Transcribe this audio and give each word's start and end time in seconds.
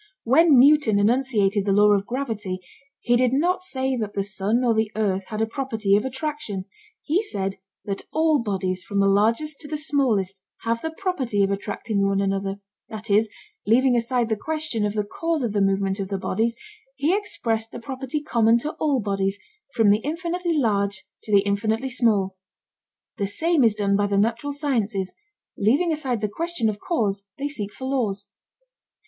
When 0.23 0.57
Newton 0.59 0.97
enunciated 0.97 1.63
the 1.65 1.71
law 1.71 1.91
of 1.93 2.07
gravity 2.07 2.59
he 3.01 3.15
did 3.15 3.33
not 3.33 3.61
say 3.61 3.95
that 3.97 4.15
the 4.15 4.23
sun 4.23 4.63
or 4.63 4.73
the 4.73 4.91
earth 4.95 5.25
had 5.27 5.43
a 5.43 5.45
property 5.45 5.95
of 5.95 6.03
attraction; 6.05 6.65
he 7.03 7.21
said 7.21 7.57
that 7.85 8.07
all 8.11 8.41
bodies 8.41 8.81
from 8.81 8.99
the 8.99 9.05
largest 9.05 9.59
to 9.59 9.67
the 9.67 9.77
smallest 9.77 10.41
have 10.63 10.81
the 10.81 10.89
property 10.89 11.43
of 11.43 11.51
attracting 11.51 12.03
one 12.07 12.19
another, 12.19 12.59
that 12.89 13.11
is, 13.11 13.29
leaving 13.67 13.95
aside 13.95 14.27
the 14.29 14.35
question 14.35 14.87
of 14.87 14.93
the 14.95 15.03
cause 15.03 15.43
of 15.43 15.53
the 15.53 15.61
movement 15.61 15.99
of 15.99 16.07
the 16.07 16.17
bodies, 16.17 16.57
he 16.95 17.15
expressed 17.15 17.69
the 17.71 17.79
property 17.79 18.23
common 18.23 18.57
to 18.57 18.71
all 18.79 18.99
bodies 19.01 19.37
from 19.75 19.91
the 19.91 19.99
infinitely 19.99 20.57
large 20.57 21.05
to 21.21 21.31
the 21.31 21.41
infinitely 21.41 21.91
small. 21.91 22.37
The 23.17 23.27
same 23.27 23.63
is 23.63 23.75
done 23.75 23.95
by 23.95 24.07
the 24.07 24.17
natural 24.17 24.51
sciences: 24.51 25.13
leaving 25.59 25.91
aside 25.91 26.21
the 26.21 26.27
question 26.27 26.69
of 26.69 26.79
cause, 26.79 27.25
they 27.37 27.47
seek 27.47 27.71
for 27.71 27.85
laws. 27.85 28.25